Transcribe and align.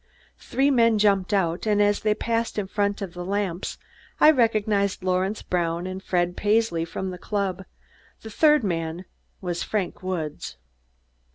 Three 0.39 0.71
men 0.71 0.97
jumped 0.97 1.31
out, 1.31 1.67
and 1.67 1.79
as 1.79 1.99
they 1.99 2.15
passed 2.15 2.57
in 2.57 2.65
front 2.65 3.03
of 3.03 3.13
the 3.13 3.23
lamps, 3.23 3.77
I 4.19 4.31
recognized 4.31 5.03
Lawrence 5.03 5.43
Brown 5.43 5.85
and 5.85 6.01
Fred 6.01 6.35
Paisley, 6.35 6.85
from 6.85 7.11
the 7.11 7.19
club; 7.19 7.65
the 8.23 8.31
third 8.31 8.63
man 8.63 9.05
was 9.41 9.61
Frank 9.61 10.01
Woods. 10.01 10.57